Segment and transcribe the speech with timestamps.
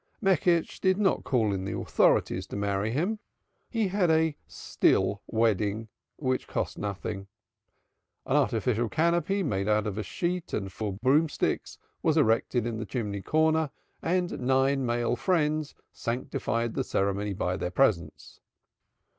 [0.19, 3.19] Meckisch did not call in the authorities to marry him.
[3.69, 7.27] He had a "still wedding," which cost nothing.
[8.25, 12.85] An artificial canopy made out of a sheet and four broomsticks was erected in the
[12.87, 13.69] chimney corner
[14.01, 18.39] and nine male friends sanctified the ceremony by their presence.